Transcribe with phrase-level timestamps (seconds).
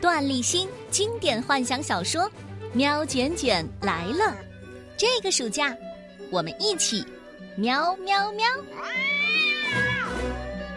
[0.00, 2.22] 段立新经典幻想小说
[2.72, 4.24] 《喵卷卷来了》，
[4.96, 5.76] 这个暑假
[6.30, 7.04] 我们一起
[7.56, 8.46] 喵喵喵！《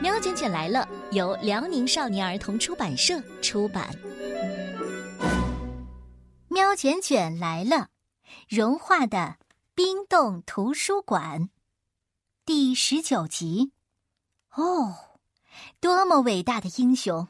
[0.02, 3.94] 喵卷卷来了》由辽宁少年儿童出版社出版。
[6.48, 7.76] 《喵卷卷来了》，
[8.50, 9.36] 融化的
[9.76, 11.50] 冰冻图书馆，
[12.44, 13.72] 第十九集。
[14.56, 14.96] 哦，
[15.80, 17.28] 多么伟大的英雄！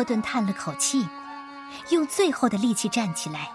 [0.00, 1.06] 霍顿叹了口气，
[1.90, 3.52] 用最后的力气站起来，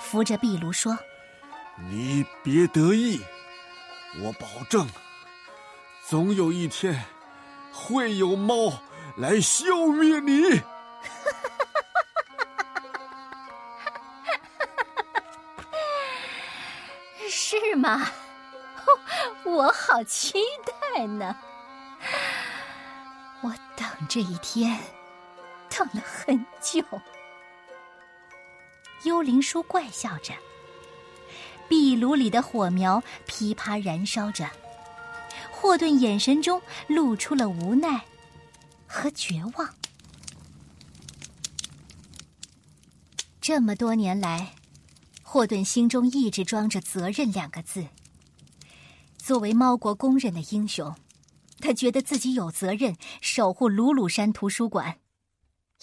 [0.00, 0.98] 扶着壁炉说
[1.88, 3.24] ：“你别得意，
[4.18, 4.88] 我保证，
[6.04, 7.04] 总有一天
[7.72, 8.82] 会有猫
[9.16, 10.60] 来消灭你。
[17.30, 18.10] ”是吗？
[19.46, 20.42] 我好期
[20.96, 21.36] 待呢！
[23.42, 24.76] 我等这一天。
[25.70, 26.84] 等了很久，
[29.04, 30.34] 幽灵叔怪笑着，
[31.68, 34.50] 壁炉里的火苗噼啪燃烧着。
[35.50, 38.04] 霍顿眼神中露出了无奈
[38.86, 39.74] 和绝望。
[43.40, 44.54] 这么多年来，
[45.22, 47.86] 霍顿心中一直装着“责任”两个字。
[49.16, 50.94] 作为猫国公认的英雄，
[51.58, 54.98] 他觉得自己有责任守护鲁鲁山图书馆。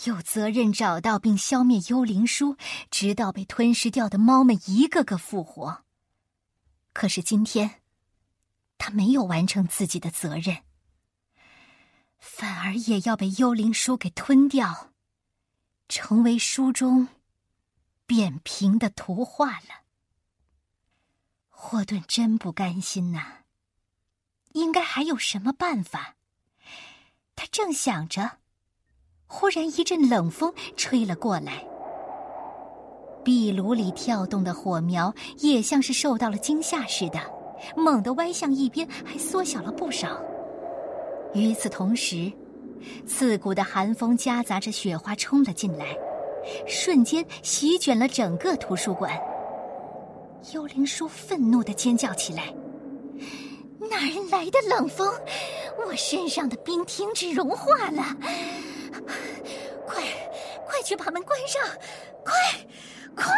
[0.06, 2.56] 有责任找到并消灭幽灵书，
[2.92, 5.84] 直到被吞噬掉的猫们一个个复活。
[6.94, 7.82] 可是今天，
[8.78, 10.64] 他没有完成自己的责任，
[12.20, 14.94] 反而也要被幽灵书给吞掉，
[15.90, 17.08] 成为书中
[18.06, 19.84] 扁平的图画了。
[21.50, 23.44] 霍顿真不甘心呐！
[24.54, 26.16] 应该还有什么办法？
[27.36, 28.40] 他正想着。
[29.28, 31.64] 忽然一阵冷风吹了过来，
[33.24, 37.20] 壁炉里跳动的火苗也像是受到了惊吓似的，
[37.76, 40.18] 猛地歪向一边，还缩小了不少。
[41.34, 42.32] 与此同时，
[43.06, 45.88] 刺骨的寒风夹杂着雪花冲了进来，
[46.66, 49.12] 瞬间席卷了整个图书馆。
[50.54, 52.54] 幽灵叔愤怒的尖叫起来
[53.92, 55.06] ：“哪儿来的冷风？
[55.86, 58.16] 我身上的冰停止融化了！”
[60.88, 61.62] 去把门关上！
[62.24, 62.34] 快，
[63.14, 63.34] 快！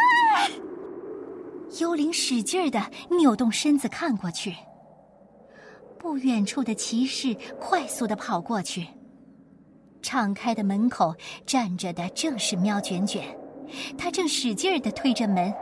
[1.80, 2.80] 幽灵使劲儿的
[3.10, 4.54] 扭动身子看过去，
[5.98, 8.86] 不远处的骑士快速的跑过去。
[10.00, 11.12] 敞开的门口
[11.44, 13.36] 站着的正是喵卷卷，
[13.98, 15.52] 他正使劲儿的推着门，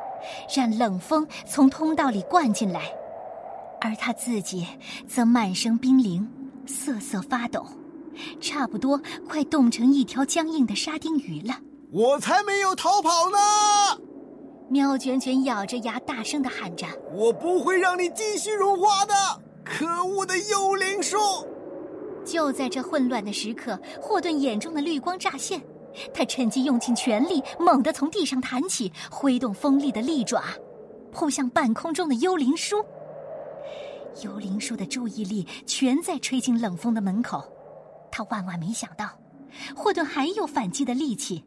[0.55, 2.93] 让冷风从通道里灌进来，
[3.81, 4.67] 而他自己
[5.07, 6.31] 则满身冰凌，
[6.67, 7.67] 瑟瑟发抖。
[8.43, 11.59] 差不多快冻成一条僵硬的沙丁鱼了。
[11.91, 13.39] 我才没有逃跑呢！
[14.69, 19.15] 喵卷卷咬着牙，大声的喊着：“我不会让你继续融化的！
[19.65, 21.17] 可恶的幽灵树！”
[22.27, 25.63] 就在这混乱的时刻，霍顿眼中的绿光乍现，
[26.13, 30.43] 他趁机用尽全力，猛地从地上弹起，挥动锋利的利爪，
[31.11, 32.85] 扑向半空中的幽灵树。
[34.23, 37.43] 幽灵树的注意力全在吹进冷风的门口。
[38.11, 39.09] 他万万没想到，
[39.75, 41.43] 霍顿还有反击的力气。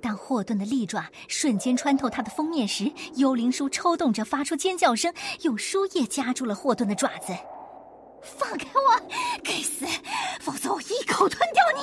[0.00, 5.12] 当霍顿的利爪瞬间穿透他的封面时，幽灵书抽动着发出尖叫声，
[5.42, 7.32] 用书页夹住了霍顿的爪子。
[8.22, 9.00] 放开我，
[9.42, 9.86] 该死！
[10.40, 11.80] 否则我一口吞掉你！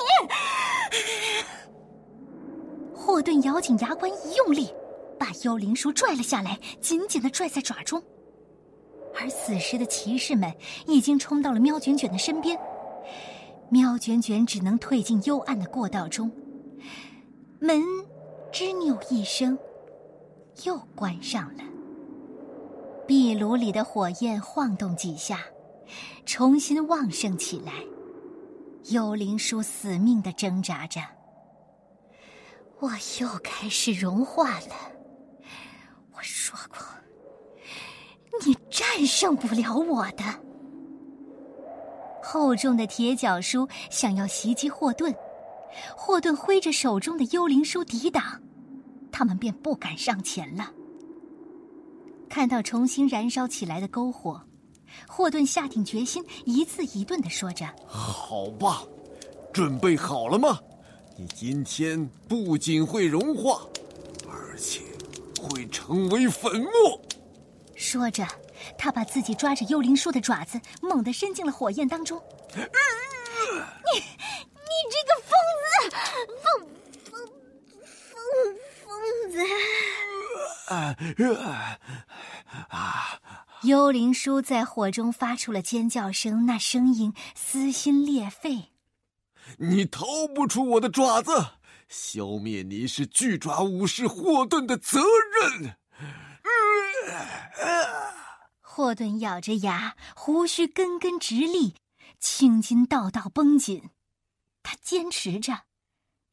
[2.94, 4.68] 霍顿咬紧牙关，一用力，
[5.18, 8.02] 把幽灵书拽了下来，紧紧的拽在爪中。
[9.20, 10.52] 而此时的骑士们
[10.86, 12.56] 已经冲到了喵卷卷的身边，
[13.68, 16.30] 喵卷卷只能退进幽暗的过道中。
[17.60, 17.82] 门
[18.52, 19.58] 吱扭一声，
[20.64, 21.64] 又关上了。
[23.04, 25.40] 壁炉里的火焰晃动几下，
[26.24, 27.72] 重新旺盛起来。
[28.92, 31.00] 幽灵叔死命的挣扎着，
[32.78, 32.90] 我
[33.20, 34.74] 又开始融化了。
[36.12, 36.78] 我说过，
[38.46, 40.22] 你战胜不了我的。
[42.22, 45.14] 厚重的铁脚书想要袭击霍顿，
[45.96, 48.42] 霍顿挥着手中的幽灵书抵挡，
[49.10, 50.72] 他们便不敢上前了。
[52.28, 54.42] 看到重新燃烧起来的篝火。
[55.06, 58.82] 霍顿下定决心，一字一顿的说着：“好吧，
[59.52, 60.58] 准备好了吗？
[61.16, 63.60] 你今天不仅会融化，
[64.26, 64.80] 而且
[65.40, 67.00] 会成为粉末。”
[67.76, 68.26] 说着，
[68.78, 72.20] 他把自己抓着幽灵树的爪子猛地伸进了火焰当中。
[72.54, 72.62] 你，
[73.94, 75.30] 你这个疯
[75.70, 75.90] 子，
[76.42, 76.46] 疯
[77.04, 77.20] 疯
[78.10, 78.16] 疯
[78.86, 79.27] 疯子！
[80.68, 80.96] 啊
[82.68, 83.20] 啊！
[83.62, 88.72] 幽灵叔在火中发出了尖叫声，那声音撕心裂肺。
[89.56, 90.04] 你逃
[90.34, 91.32] 不出我的爪子，
[91.88, 95.76] 消灭你是巨爪武士霍顿的责任。
[98.60, 101.74] 霍顿咬着牙，胡须根根直立，
[102.20, 103.90] 青筋道道绷紧。
[104.62, 105.62] 他坚持着，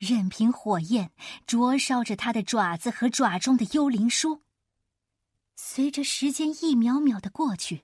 [0.06, 1.12] 任凭火焰
[1.48, 4.44] 灼烧着他的爪子和爪中的幽灵书。
[5.56, 7.84] 随着时间一秒秒的过去，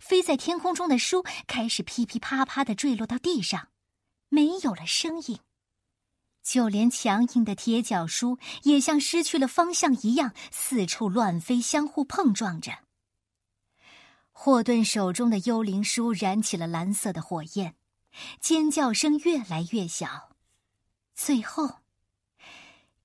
[0.00, 3.68] 飞在天空中的书开始噼噼啪啪的坠落到地上，
[4.28, 5.38] 没有了声音。
[6.42, 12.84] 就连强硬的铁脚书也像失去了方向一样，四处乱飞，相互碰撞着。
[14.30, 17.74] 霍顿手中的幽灵书燃起了蓝色的火焰，
[18.40, 20.35] 尖叫声越来越小，
[21.16, 21.76] 最后，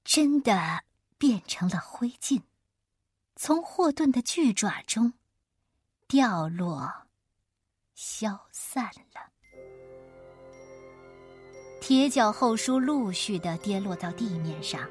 [0.03, 0.83] 真的
[1.17, 2.41] 变成了灰烬。
[3.37, 5.13] 从霍顿的巨爪中
[6.09, 7.07] 掉落，
[7.95, 9.31] 消散了。
[11.79, 14.87] 铁脚后书陆续的跌落到地面上，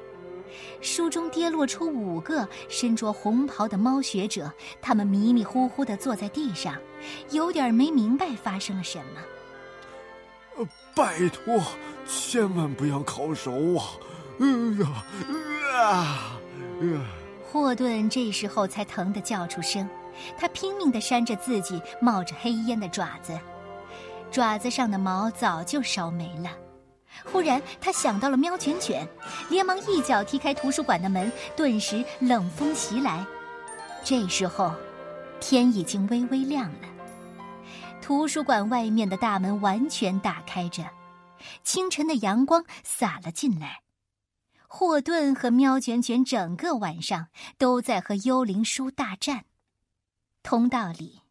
[0.81, 4.51] 书中跌落出五个身着红袍的猫学者，
[4.81, 6.75] 他们迷迷糊糊的坐在地上，
[7.29, 9.21] 有点没明白发生了什么。
[10.57, 11.63] 呃，拜托，
[12.11, 13.85] 千万不要烤熟啊！
[14.39, 14.87] 嗯呀，
[15.75, 17.05] 啊，啊！
[17.49, 19.87] 霍顿这时候才疼得叫出声，
[20.37, 23.37] 他拼命地扇着自己冒着黑烟的爪子，
[24.29, 26.49] 爪子上的毛早就烧没了。
[27.25, 29.07] 忽然，他想到了喵卷卷，
[29.49, 33.25] 连忙一脚踢开图书馆的门，顿时冷风袭来。
[34.03, 34.73] 这时候，
[35.39, 36.87] 天已经微微亮了，
[38.01, 40.83] 图书馆外面的大门完全打开着，
[41.63, 43.83] 清晨的阳光洒了进来。
[44.67, 47.27] 霍顿和喵卷卷整个晚上
[47.57, 49.45] 都在和幽灵叔大战。
[50.43, 51.21] 通道里，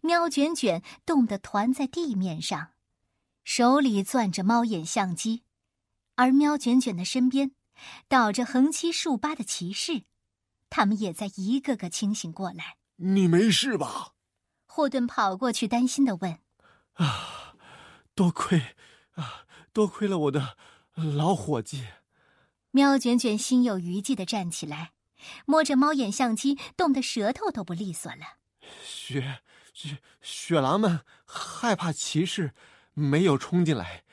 [0.00, 2.70] 喵卷卷冻得团在地面上，
[3.44, 5.42] 手里攥着猫眼相机，
[6.14, 7.50] 而喵卷卷的身边
[8.06, 10.04] 倒着横七竖八的骑士，
[10.70, 12.76] 他们也在一个个清醒过来。
[12.96, 14.14] 你没事吧？
[14.66, 16.38] 霍顿跑过去，担心的问
[16.94, 17.54] ：“啊，
[18.14, 18.68] 多亏啊，
[19.72, 20.56] 多亏了我的
[20.94, 21.86] 老伙计。”
[22.70, 24.92] 喵卷卷心有余悸的站起来，
[25.46, 28.38] 摸着猫眼相机，冻得舌头都不利索了。
[28.82, 29.40] 雪
[29.72, 32.52] 雪雪狼们害怕骑士，
[32.92, 34.04] 没有冲进来；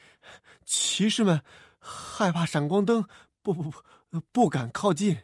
[0.65, 1.43] 骑士们
[1.79, 3.07] 害怕闪光灯，
[3.41, 3.69] 不不
[4.09, 5.23] 不，不敢靠近。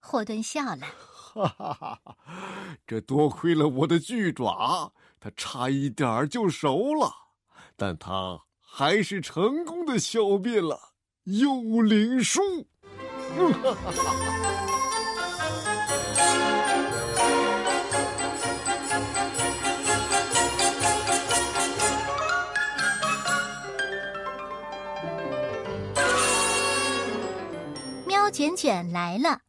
[0.00, 2.16] 霍顿笑了，哈哈哈！
[2.86, 7.12] 这多亏了我的巨爪，它差一点就熟了，
[7.76, 10.92] 但它还是成功的消灭了。
[11.24, 12.40] 幽灵书，
[28.06, 29.40] 喵卷卷来了，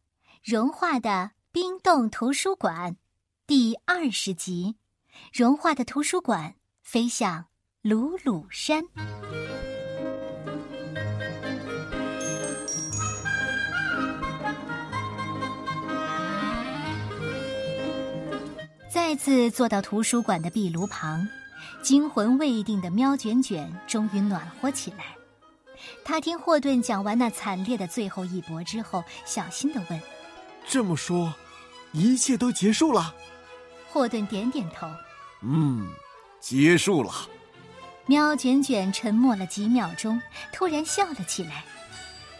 [0.42, 2.96] 融化的冰冻图书馆，
[3.46, 4.76] 第二十集，
[5.32, 7.46] 融化的图书馆飞向
[7.82, 8.84] 鲁鲁山。
[18.92, 21.26] 再次坐到图书馆的壁炉旁，
[21.80, 25.16] 惊魂未定的喵卷卷终于暖和起来。
[26.04, 29.98] 他听霍顿讲完那惨烈的最后一搏之后，小心的问
[30.68, 31.32] ：“这么说，
[31.92, 33.14] 一切都结束了？”
[33.88, 34.86] 霍顿点点头。
[35.40, 35.88] 嗯，
[36.40, 37.10] 结束了。
[38.10, 40.20] 喵卷卷沉默了几秒钟，
[40.52, 41.64] 突然笑了起来。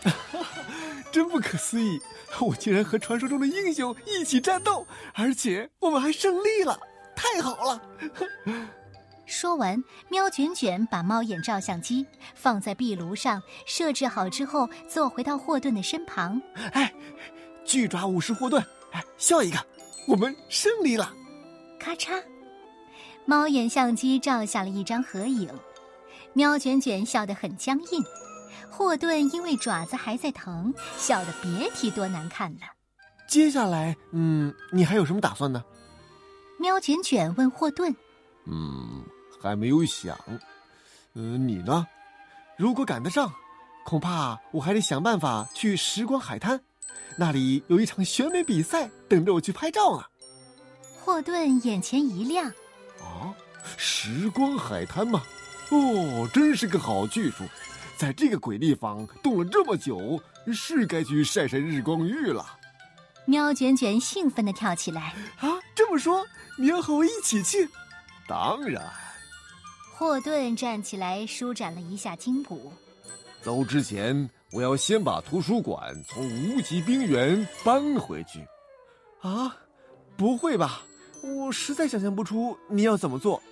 [1.12, 2.00] 真不可思议！
[2.40, 4.84] 我竟然和传说中的英雄一起战斗，
[5.14, 6.76] 而且我们还胜利了，
[7.14, 7.80] 太好了！
[9.26, 16.42] 说完，喵卷卷把猫眼照相机放在壁炉上，设置好之后，坐回到霍顿的身旁。
[16.72, 16.92] 哎，
[17.64, 18.60] 巨爪武士霍顿，
[18.90, 19.64] 哎，笑一个，
[20.08, 21.14] 我们胜利了！
[21.78, 22.20] 咔嚓，
[23.30, 25.48] 猫眼相机照下了一张合影。
[26.32, 28.04] 喵卷卷笑得很僵硬。
[28.68, 32.62] 霍顿因为爪子还在疼，笑得别提多难看了。
[33.28, 35.62] 接下来，嗯，你还有什么打算呢？
[36.58, 37.94] 喵卷卷问霍顿。
[38.46, 39.04] 嗯，
[39.40, 40.18] 还没有想。
[41.14, 41.86] 嗯，你呢？
[42.56, 43.32] 如果赶得上，
[43.86, 46.60] 恐怕我还得想办法去时光海滩，
[47.16, 50.02] 那里有一场选美比赛等着我去拍照呢。
[50.98, 52.52] 霍顿眼前一亮。
[53.62, 55.22] 啊，时光海滩吗？
[55.70, 57.44] 哦，真是个好去处。
[57.96, 60.20] 在这个鬼地方冻了这么久，
[60.52, 62.44] 是该去晒晒日光浴了。
[63.26, 65.60] 喵卷卷兴奋地跳起来啊！
[65.74, 66.26] 这么说，
[66.56, 67.68] 你要和我一起去？
[68.26, 68.82] 当然。
[69.94, 72.72] 霍顿站起来，舒展了一下筋骨。
[73.42, 78.44] 走之前，我要先把图书馆从无极冰原搬回去。
[79.20, 79.54] 啊？
[80.16, 80.82] 不会吧？
[81.22, 83.42] 我实在想象不出你要怎么做。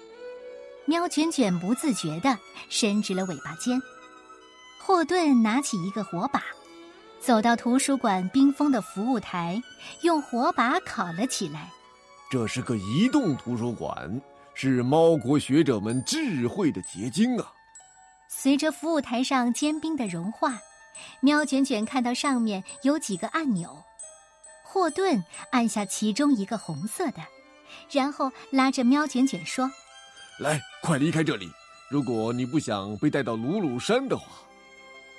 [0.88, 2.38] 喵卷卷不自觉地
[2.70, 3.78] 伸直了尾巴尖。
[4.80, 6.42] 霍顿拿起一个火把，
[7.20, 9.62] 走到图书馆冰封的服务台，
[10.00, 11.70] 用火把烤了起来。
[12.30, 14.18] 这是个移动图书馆，
[14.54, 17.52] 是猫国学者们智慧的结晶啊！
[18.26, 20.58] 随着服务台上坚冰的融化，
[21.20, 23.84] 喵卷卷看到上面有几个按钮。
[24.62, 27.20] 霍顿按下其中一个红色的，
[27.90, 29.70] 然后拉着喵卷卷说
[30.38, 31.50] ：“来，快离开这里！
[31.90, 34.26] 如果你不想被带到鲁鲁山的话。”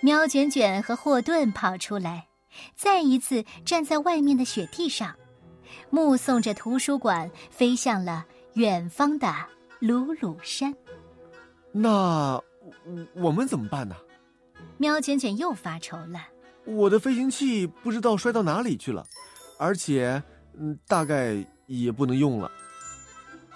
[0.02, 2.28] 喵卷卷和霍顿跑出来，
[2.76, 5.14] 再一次站在外面的雪地上，
[5.90, 9.34] 目送着图书馆飞向了远方的
[9.80, 10.74] 鲁鲁山。
[11.74, 12.42] 那
[13.14, 13.96] 我们怎么办呢？
[14.78, 16.22] 喵卷卷又发愁了。
[16.66, 19.06] 我的飞行器不知道摔到哪里去了，
[19.58, 20.24] 而且，
[20.58, 21.36] 嗯，大概
[21.68, 22.50] 也不能用了。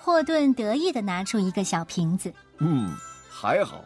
[0.06, 2.34] 霍顿得意的拿出一个小瓶子。
[2.58, 2.94] 嗯，
[3.32, 3.80] 还好。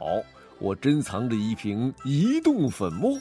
[0.58, 3.20] 我珍藏着一瓶移动粉末，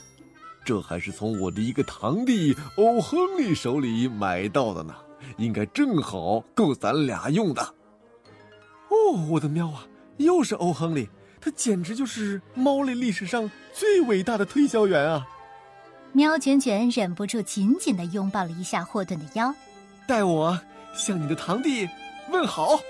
[0.64, 4.94] 这还是从我的一个堂弟欧亨利手里买到的呢，
[5.36, 7.60] 应该正好够咱俩用的。
[8.88, 9.86] 哦，我的喵啊，
[10.16, 11.06] 又是欧亨利，
[11.38, 15.26] 他简直就是猫类历史上最伟大的推销员啊！
[16.12, 19.54] 喵卷卷忍不住紧紧的拥抱了一下霍顿的腰，
[20.08, 20.58] 带我
[20.94, 21.86] 向你的堂弟
[22.28, 22.80] 问好。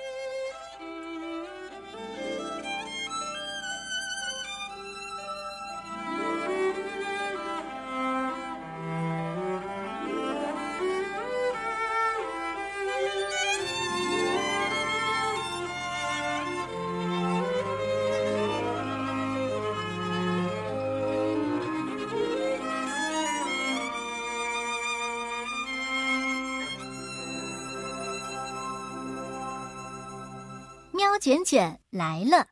[31.18, 32.48] 卷卷来了，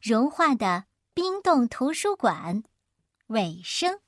[0.00, 2.62] 融化的冰冻图书馆
[3.28, 3.98] 尾声。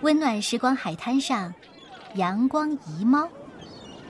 [0.00, 1.54] 温暖时光海滩上，
[2.14, 3.28] 阳光宜猫。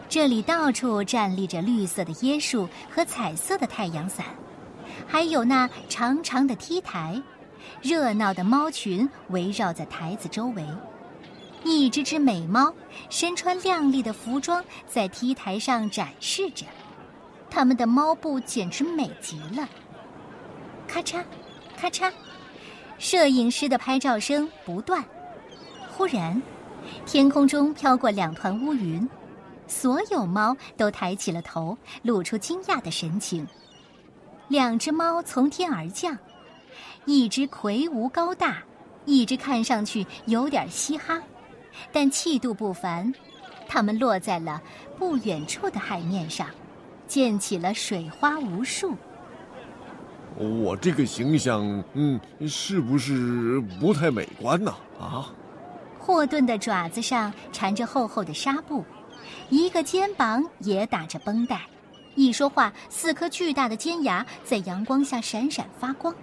[0.09, 4.27] 这里到处站立着绿色的椰树和彩色的太阳伞，
[5.07, 7.23] 还有那长长的 T 台。
[7.83, 10.65] 热闹的猫群围绕在台子周围，
[11.65, 12.73] 一只只美猫
[13.11, 16.67] 身穿亮丽的服装在 T 台上展示着，
[17.51, 19.69] 它们的猫步简直美极了。
[20.87, 21.25] 咔嚓，
[21.77, 22.13] 咔嚓，
[22.99, 25.05] 摄影师的拍照声不断。
[25.91, 26.43] 忽然，
[27.07, 29.09] 天空中飘过两团乌云，
[29.67, 33.47] 所有猫都抬起了头，露出惊讶的神情。
[34.49, 36.19] 两只猫从天而降。
[37.05, 38.63] 一只魁梧高大，
[39.05, 41.23] 一只看上去有点嘻哈，
[41.93, 43.13] 但气度不凡。
[43.67, 44.61] 它们落在了
[44.99, 46.47] 不远处的海面上，
[47.09, 48.95] 溅起了水花无数。
[50.37, 54.75] 我这个形象，嗯，是不是不太美观呢？
[55.01, 55.33] 啊！
[55.99, 58.85] 霍顿的爪子上缠着厚厚的纱布，
[59.49, 61.63] 一个肩膀也打着绷带，
[62.15, 66.15] 一说话，四颗巨大的尖牙在阳光下闪闪发光。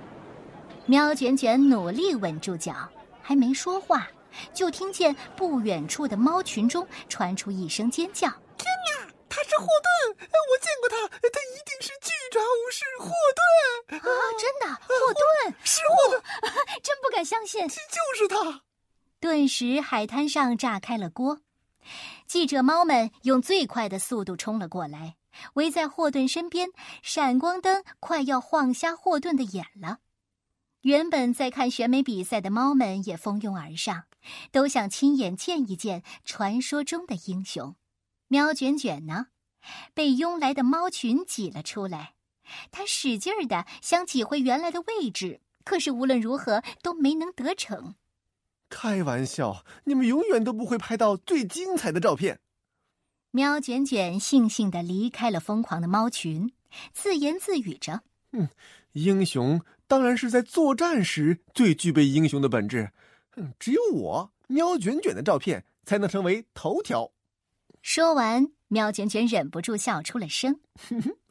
[0.92, 2.76] 喵卷卷努力稳住脚，
[3.22, 4.06] 还没说话，
[4.54, 8.28] 就听见不远处的猫群中传出一声尖叫
[8.60, 8.68] ：“天
[9.00, 10.18] 哪，他是霍顿！
[10.20, 14.12] 我见过他，他一定是巨爪武士霍顿啊！
[14.38, 16.22] 真的，霍顿是霍顿，
[16.84, 18.62] 真不敢相信，就是他！”
[19.22, 21.40] 顿时，海滩上炸开了锅，
[22.28, 25.16] 记者猫们用最快的速度冲了过来，
[25.54, 26.68] 围在霍顿身边，
[27.02, 30.00] 闪光灯快要晃瞎霍顿的眼了。
[30.82, 34.06] 原本在看选美比赛的猫们也蜂拥而上，
[34.52, 37.76] 都想亲眼见一见传说中的英雄。
[38.28, 39.28] 喵卷卷呢，
[39.94, 42.16] 被拥来的猫群挤了出来，
[42.72, 47.94] 它使劲儿的想挤回原来的位置，可是无论如何都没能得逞。
[48.68, 52.40] 开玩笑，你们永远都不会拍到最精彩的照片。
[53.30, 56.52] 喵卷卷悻悻的离开了疯狂的猫群，
[56.92, 58.02] 自言自语着
[58.34, 58.50] ：“嗯，
[58.94, 59.62] 英雄。”
[59.92, 62.94] 当然是在作战时最具备英雄的本质，
[63.60, 67.12] 只有我喵卷卷的照片才能成为头条。
[67.82, 70.62] 说完，喵卷卷忍不住笑出了声。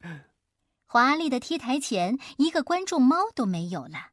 [0.85, 4.11] 华丽的 T 台前，一个观众猫都没有了，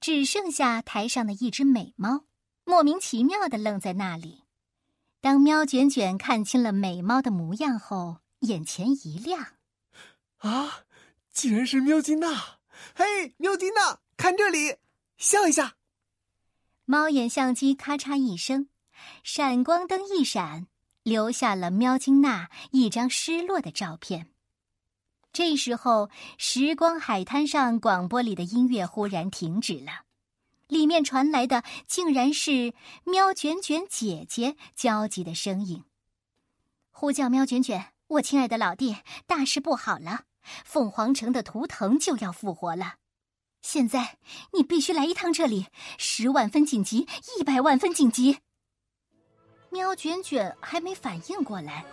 [0.00, 2.24] 只剩下台上的一只美猫，
[2.64, 4.44] 莫名其妙的愣在那里。
[5.20, 9.46] 当喵卷卷看清了美猫的模样后，眼前一亮
[10.40, 10.84] ：“啊，
[11.30, 12.60] 竟然是喵金娜！”
[12.94, 14.76] 嘿，喵金娜，看这里，
[15.16, 15.76] 笑一下。
[16.84, 18.68] 猫眼相机咔嚓一声，
[19.22, 20.66] 闪光灯一闪，
[21.02, 24.30] 留下了喵金娜一张失落的照片。
[25.32, 30.04] 这时候，时光海滩上广播里的音乐忽然停止了，
[30.68, 35.84] 里面传来的竟然是喵卷卷姐姐焦急的声音
[36.92, 40.24] ：“呼叫喵卷卷，我亲爱的老弟，大事不好了！”
[40.64, 42.94] 凤凰城的图腾就要复活了，
[43.62, 44.18] 现在
[44.52, 45.66] 你必须来一趟这里，
[45.98, 47.06] 十万分紧急，
[47.38, 48.38] 一百万分紧急。
[49.70, 51.84] 喵卷卷还没反应过来，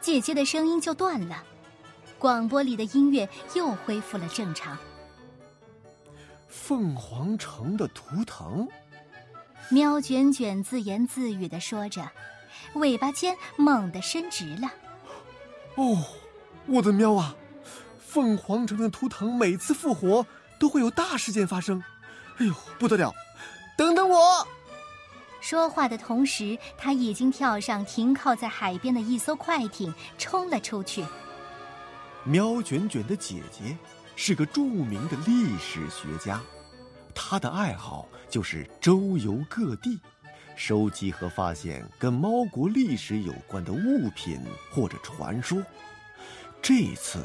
[0.00, 1.44] 姐姐的声音就断了，
[2.18, 4.76] 广播里的音乐又恢复了正常。
[6.48, 8.66] 凤凰城的图腾，
[9.68, 12.10] 喵卷卷自言自语的说着，
[12.74, 14.68] 尾巴尖猛地伸直了。
[15.76, 16.04] 哦，
[16.66, 17.36] 我的喵啊！
[18.10, 20.26] 凤凰城的图腾每次复活
[20.58, 21.80] 都会有大事件发生，
[22.38, 23.14] 哎呦不得了！
[23.78, 24.44] 等等我。
[25.40, 31.04] 说话的同时，他已经跳上停靠在海边的一艘快艇，冲了出去。
[32.24, 33.78] 喵卷卷的姐姐
[34.16, 36.40] 是个著名的历史学家，
[37.14, 40.00] 她的爱好就是周游各地，
[40.56, 44.40] 收集和发现跟猫国历史有关的物品
[44.72, 45.62] 或者传说。
[46.60, 47.24] 这次。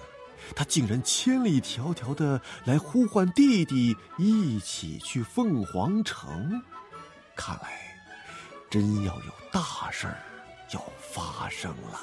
[0.53, 6.62] 他竟然千里迢迢的来呼唤弟弟一起去凤凰城，
[7.36, 7.71] 看来
[8.69, 10.17] 真要有大事儿
[10.71, 12.01] 要发生了。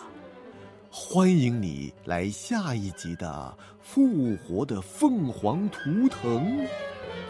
[0.90, 6.59] 欢迎你来下一集的《复活的凤凰图腾》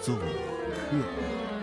[0.01, 1.62] 做客。